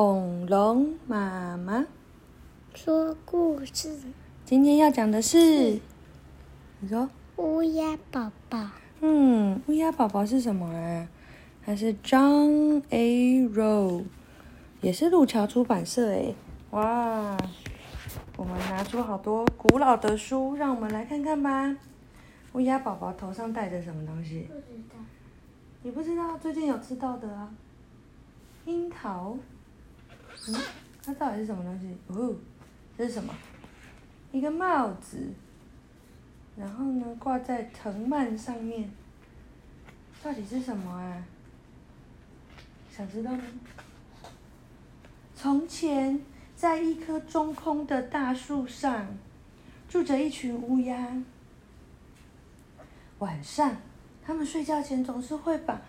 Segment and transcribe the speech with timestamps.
[0.00, 1.84] 恐龙妈妈
[2.72, 3.92] 说故事。
[4.44, 5.80] 今天要讲的是，
[6.78, 8.64] 你说乌鸦宝宝。
[9.00, 11.08] 嗯，乌鸦宝宝是什么啊？
[11.64, 13.48] 它是 John A.
[13.48, 14.04] Rowe，
[14.82, 16.36] 也是路桥出版社诶。
[16.70, 17.36] 哇，
[18.36, 21.76] 我们拿出好多古老的书，让我们来看看吧。
[22.52, 24.42] 乌鸦宝宝头上戴着什么东西？
[24.42, 24.94] 不知道。
[25.82, 26.38] 你不知道？
[26.38, 27.50] 最近有知道的啊。
[28.64, 29.36] 樱桃，
[30.46, 30.54] 嗯，
[31.04, 31.96] 它到底是什么东西？
[32.06, 32.34] 哦，
[32.96, 33.34] 这是什么？
[34.30, 35.18] 一个帽子，
[36.56, 38.90] 然后呢，挂在藤蔓上面，
[40.22, 41.22] 到底是什么啊？
[42.90, 43.42] 想知道吗？
[45.34, 46.20] 从前，
[46.56, 49.06] 在一棵中空的大树上，
[49.88, 51.22] 住着一群乌鸦。
[53.18, 53.76] 晚上，
[54.24, 55.80] 他们睡觉前总是会把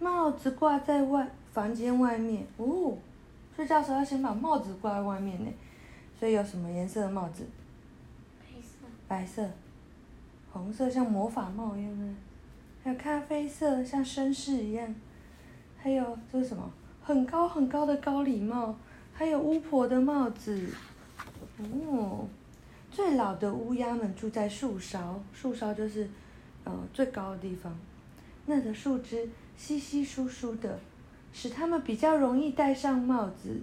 [0.00, 1.28] 帽子挂在外。
[1.50, 2.96] 房间外面哦，
[3.58, 5.50] 睡觉时候要先把帽子挂在外面呢。
[6.16, 7.44] 所以有什么颜色的帽子？
[8.38, 8.86] 白色。
[9.08, 9.50] 白色。
[10.52, 12.14] 红色像魔法帽一样的，
[12.84, 14.94] 还有咖啡色像绅士一样，
[15.76, 16.70] 还有这是什么？
[17.02, 18.76] 很高很高的高礼帽，
[19.12, 20.68] 还有巫婆的帽子。
[21.58, 22.28] 哦，
[22.92, 26.08] 最老的乌鸦们住在树梢，树梢就是
[26.62, 27.76] 呃最高的地方，
[28.46, 30.78] 那的树枝稀稀疏疏的。
[31.32, 33.60] 使他们比较容易戴上帽子。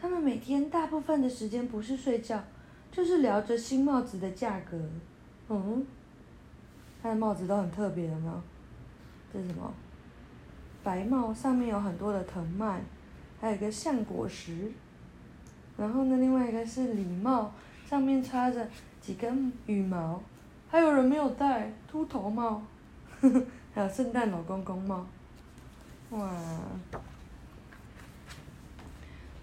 [0.00, 2.42] 他们每天大部分的时间不是睡觉，
[2.90, 4.78] 就是聊着新帽子的价格。
[5.48, 5.86] 嗯，
[7.02, 8.42] 他的帽子都很特别的吗？
[9.32, 9.72] 这是什么？
[10.82, 12.80] 白帽上面有很多的藤蔓，
[13.40, 14.72] 还有一个橡果实。
[15.76, 17.52] 然后呢，另外一个是礼帽，
[17.86, 18.66] 上面插着
[19.00, 20.22] 几根羽毛。
[20.68, 22.62] 还有人没有戴秃头帽，
[23.20, 25.06] 呵 呵还有圣诞老公公帽。
[26.10, 26.30] 哇！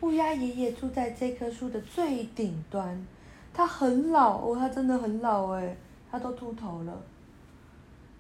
[0.01, 3.05] 乌鸦爷爷住在这棵树的最顶端，
[3.53, 5.75] 他很老哦，他真的很老哎，
[6.11, 7.01] 他都秃头了，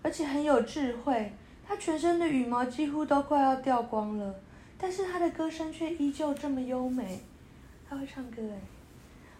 [0.01, 1.31] 而且很有智慧。
[1.67, 4.33] 他全身的羽毛几乎都快要掉光了，
[4.77, 7.21] 但是他的歌声却依旧这么优美。
[7.89, 8.59] 他会唱歌哎！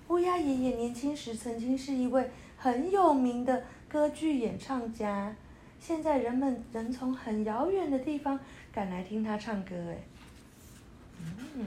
[0.10, 5.36] 乌鸦爷爷年轻时曾经是一位很有名的歌剧演唱家。
[5.80, 8.38] 现在人们能从很遥远的地方
[8.74, 9.98] 赶来听他唱歌，哎，
[11.56, 11.66] 嗯，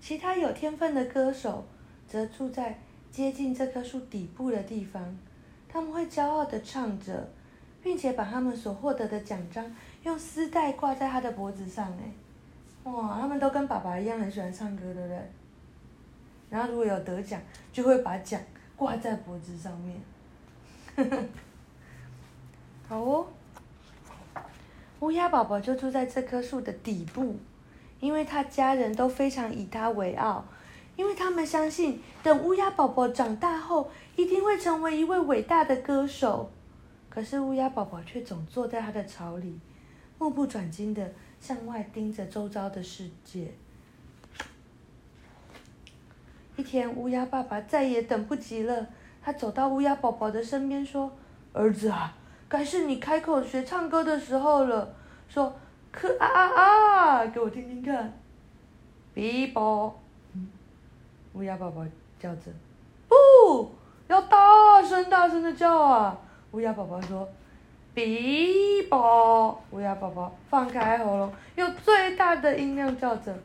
[0.00, 1.64] 其他有天分的歌手
[2.08, 2.78] 则住在
[3.10, 5.16] 接近这棵树底部的地方，
[5.68, 7.28] 他们会骄傲的唱着，
[7.82, 9.64] 并且把他们所获得的奖章
[10.02, 15.18] 用丝带挂在他的脖子上，哎，哇，他们都跟爸爸一样很喜欢唱歌，对不对？
[16.50, 17.40] 然后如果有得奖，
[17.72, 18.40] 就会把奖
[18.74, 20.00] 挂在脖子上面，
[20.96, 21.22] 呵呵。
[22.88, 23.26] 好哦，
[25.00, 27.36] 乌鸦宝宝就住在这棵树的底部，
[28.00, 30.42] 因为他家人都非常以他为傲，
[30.96, 36.50] 因为他们相信，等乌鸦宝宝长大后，一定会成为一位伟大的歌手。
[37.10, 39.60] 可是乌鸦宝宝却总坐在他的巢里，
[40.18, 43.52] 目不转睛的向外盯着周遭的世界。
[46.56, 48.86] 一天，乌鸦爸爸再也等不及了，
[49.20, 51.12] 他走到乌鸦宝宝的身边说
[51.52, 52.16] ：“儿子啊！”
[52.48, 54.94] 该是你开口学唱歌的时候了，
[55.28, 55.54] 说，
[55.92, 58.18] 可啊啊啊，给我听听看。
[59.12, 60.00] 比宝，
[61.34, 61.84] 乌鸦宝宝
[62.18, 62.50] 叫着，
[63.08, 63.70] 不
[64.06, 66.16] 要大声大声的叫啊！
[66.52, 67.28] 乌鸦宝宝说，
[67.92, 73.36] 比宝，乌鸦宝宝放开喉咙，用最大的音量叫着。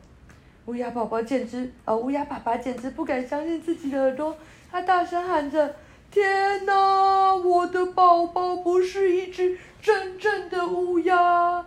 [0.64, 4.34] 乌鸦宝宝简直，呃，乌鸦爸爸简直不敢相信自己的耳朵，
[4.70, 5.74] 他大声喊着。
[6.10, 7.34] 天哪！
[7.34, 11.58] 我的宝宝不是一只真正的乌鸦。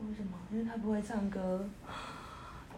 [0.00, 0.38] 为什么？
[0.50, 1.68] 因为他不会唱歌。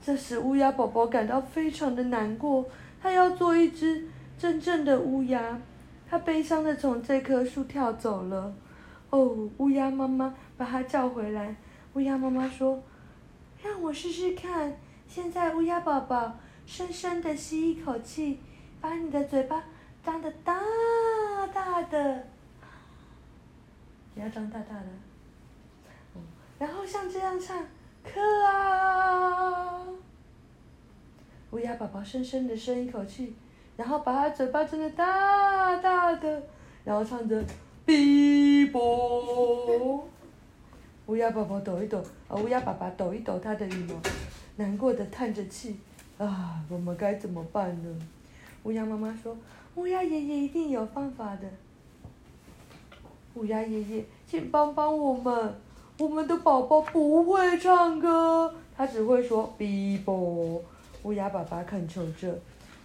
[0.04, 2.66] 这时，乌鸦宝宝感到非常的难过。
[3.00, 4.04] 他要做一只
[4.36, 5.60] 真正的乌鸦。
[6.10, 8.52] 他悲伤的从这棵树跳走了。
[9.10, 11.54] 哦，乌鸦妈妈把他叫回来。
[11.94, 12.82] 乌鸦妈妈说
[13.62, 14.76] ：“让我试试看。
[15.06, 18.40] 现在，乌鸦宝宝深深的吸一口气，
[18.81, 19.62] 把你的嘴巴。”
[20.05, 20.61] 张的大
[21.48, 22.26] 大的，
[24.14, 24.87] 也要张大大的，
[26.58, 27.56] 然后像这样唱，
[28.02, 29.84] 可啊！
[31.50, 33.34] 乌鸦宝宝深深的深一口气，
[33.76, 36.43] 然后把它嘴巴张的大大的，
[36.84, 37.44] 然后唱着，
[37.84, 40.06] 比波。
[41.06, 43.94] 乌鸦宝宝抖一抖，啊，乌鸦爸爸抖一抖他的羽毛，
[44.56, 45.78] 难过的叹着气，
[46.19, 47.99] 啊，我们该怎么办呢？
[48.64, 49.37] 乌鸦妈妈说。
[49.76, 51.43] 乌鸦爷爷一定有方法的。
[53.34, 55.55] 乌鸦爷爷，请帮帮我们！
[55.99, 60.62] 我们的宝宝不会唱歌，他只会说哔啵。
[61.02, 62.38] 乌鸦爸爸恳求着，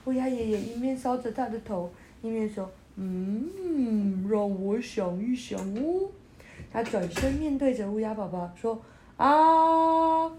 [0.06, 1.90] 乌鸦爷爷一面搔着他的头，
[2.22, 6.10] 一面说：“嗯，让我想一想哦。”
[6.72, 8.82] 他转身面对着乌鸦宝宝说
[9.16, 10.30] ：“啊，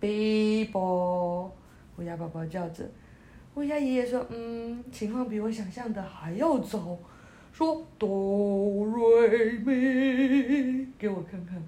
[0.00, 1.50] 哔啵。”
[1.98, 2.84] 乌鸦宝宝叫着。
[3.54, 6.98] 乌鸦爷爷说：“嗯，情况比我想象的还要糟。”
[7.52, 11.62] 说：“哆瑞咪，给我看看。”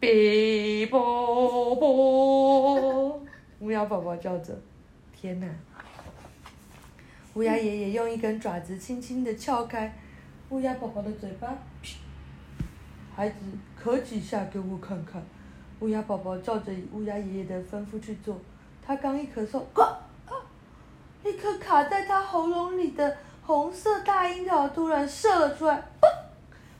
[0.00, 3.20] 哔啵啵，
[3.60, 4.58] 乌鸦宝宝叫着
[5.14, 5.46] ：“天哪！”
[7.34, 9.96] 乌鸦爷爷用一根爪子轻轻地撬开
[10.50, 11.56] 乌鸦宝宝的嘴巴，
[13.14, 13.36] 孩子
[13.80, 15.22] 咳几下给我看看。
[15.78, 18.40] 乌鸦宝宝照着乌鸦爷爷的吩咐去做，
[18.84, 19.82] 他刚一咳嗽，呱，
[21.24, 26.08] 一颗卡在他喉咙里的红色大樱桃突然射了出来，嘣，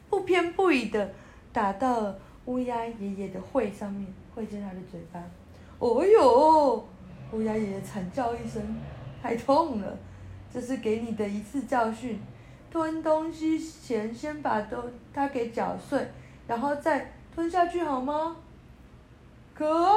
[0.09, 1.13] 不偏不倚的
[1.53, 5.23] 打到了乌鸦爷爷的喙上面，喙在他的嘴巴。
[5.79, 6.89] 哦呦！
[7.33, 8.63] 乌鸦爷爷惨叫一声，
[9.23, 9.97] 太痛了。
[10.53, 12.19] 这是给你的一次教训，
[12.71, 14.83] 吞东西前先把东
[15.13, 16.11] 它给搅碎，
[16.47, 18.37] 然后再吞下去好吗？
[19.55, 19.93] 可啊！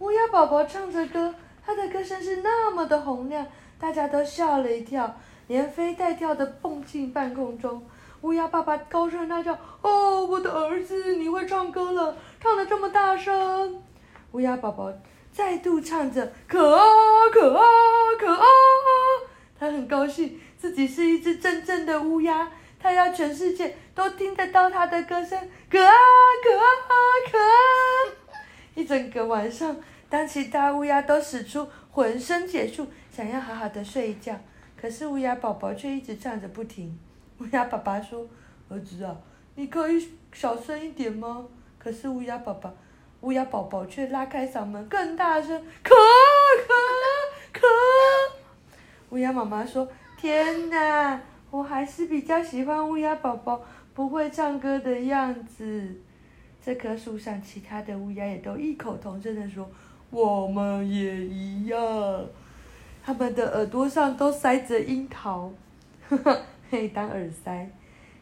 [0.00, 1.34] 乌鸦宝宝唱着歌，
[1.68, 3.46] 它的歌声是那么的洪亮，
[3.78, 5.14] 大家都吓了一跳，
[5.48, 7.86] 连飞带跳的蹦进半空中。
[8.22, 13.82] 乌鸦爸爸高声大叫：“哦，我的儿子，你会唱歌了，唱的这么大声！”
[14.32, 14.90] 乌鸦宝宝
[15.30, 16.82] 再度唱着：“可啊
[17.30, 17.62] 可啊
[18.18, 18.44] 可啊！”
[19.60, 22.50] 他很高兴自己是一只真正的乌鸦，
[22.80, 25.38] 他要全世界都听得到他的歌声
[25.70, 25.92] ：“可啊
[26.42, 26.64] 可啊
[27.30, 28.40] 可啊！”
[28.74, 29.76] 一整个晚上，
[30.10, 34.34] 当其他乌鸦都使出浑身解数，想要好好的睡一觉，
[34.80, 36.98] 可是乌鸦宝宝却一直唱着不停。
[37.40, 38.26] 乌鸦爸爸说
[38.68, 39.16] ：“儿子啊，
[39.54, 41.46] 你可以小声一点吗？”
[41.78, 42.72] 可是乌鸦爸爸、
[43.20, 47.66] 乌鸦宝宝却拉开嗓门更大声：“可可可！”
[49.14, 49.88] 乌鸦妈妈说
[50.18, 51.20] ：“天哪，
[51.50, 53.64] 我还是比较喜欢乌鸦宝宝
[53.94, 55.96] 不会唱歌的样子。”
[56.64, 59.70] 这棵树上其他的乌鸦也都异口同声地说
[60.10, 62.26] ：“我们也一样。”
[63.04, 65.50] 他们的耳朵上都塞着樱桃。
[66.08, 66.42] 呵呵。
[66.70, 67.66] 可以当耳塞。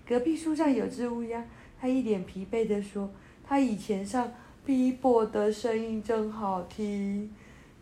[0.06, 1.44] 隔壁树上有只乌鸦，
[1.80, 3.10] 它一脸疲惫地说
[3.44, 4.32] ：“它以前唱
[4.64, 7.28] 哔啵的声音真好听。”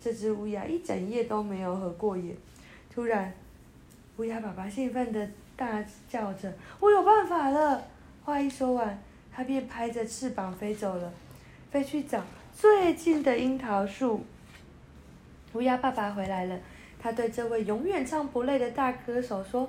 [0.00, 2.34] 这只乌鸦一整夜都没有合过眼。
[2.90, 3.30] 突然，
[4.16, 6.50] 乌鸦爸爸兴奋地大叫着
[6.80, 7.84] ：“我有办法了！”
[8.24, 8.98] 话一说完，
[9.30, 11.12] 它便拍着翅膀飞走了，
[11.70, 12.22] 飞去找
[12.54, 14.24] 最近的樱桃树。
[15.54, 16.58] 乌鸦爸爸回来了，
[16.98, 19.68] 他对这位永远唱不累的大歌手说。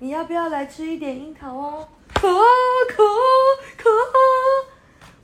[0.00, 1.88] 你要不要来吃一点樱桃啊？
[2.12, 3.04] 可可
[3.76, 3.88] 可！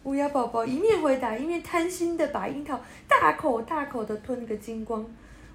[0.05, 5.05] 乌鸦宝宝一面回答，一面贪心的把樱桃大口大口的吞个精光。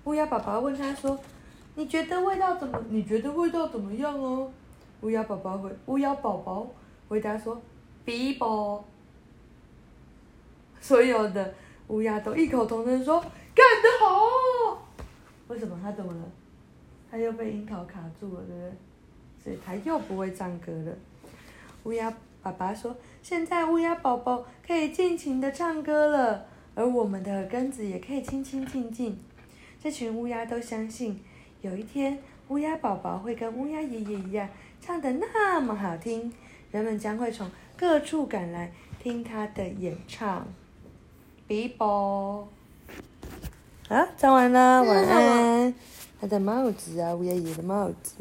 [0.04, 1.18] 乌鸦宝宝问他说
[1.76, 2.78] ：“你觉得味道怎么？
[2.90, 4.52] 你觉得味道怎么样哦？”
[5.02, 6.68] 乌鸦宝宝回乌鸦宝宝
[7.08, 7.60] 回答说
[8.04, 8.84] ：“比啵。”
[10.86, 11.52] 所有的
[11.88, 13.20] 乌鸦都异口同声说
[13.56, 14.86] ：“干得好！”
[15.50, 16.22] 为什么他怎么了？
[17.10, 18.72] 他又被樱桃卡住了，对不对？
[19.44, 20.96] 所以他又不会唱歌了。
[21.86, 26.46] 乌鸦爸爸说：“现在乌鸦宝宝可以尽情的唱歌了，
[26.76, 29.20] 而我们的耳根子也可以清清静静。”
[29.82, 31.20] 这群乌鸦都相信，
[31.62, 34.48] 有一天乌鸦宝宝会跟乌鸦爷爷一样
[34.80, 36.32] 唱的那么好听，
[36.72, 40.46] 人们将会从各处赶来听他的演唱。
[41.48, 42.48] 比啵，
[43.88, 45.74] 啊，唱完了，晚安。
[46.20, 48.16] 他的帽子啊，乌鸦爷爷的帽子。